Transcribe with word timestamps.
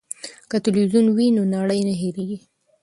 که 0.49 0.57
تلویزیون 0.65 1.05
وي 1.15 1.27
نو 1.37 1.43
نړۍ 1.55 1.79
نه 1.87 1.93
هیریږي. 2.01 2.37